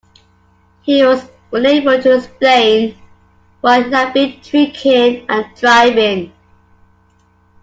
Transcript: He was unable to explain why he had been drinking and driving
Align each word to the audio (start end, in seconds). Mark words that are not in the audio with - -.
He 0.81 1.05
was 1.05 1.29
unable 1.51 2.01
to 2.01 2.17
explain 2.17 2.97
why 3.59 3.83
he 3.83 3.91
had 3.91 4.13
been 4.13 4.39
drinking 4.41 5.27
and 5.29 5.45
driving 5.55 6.33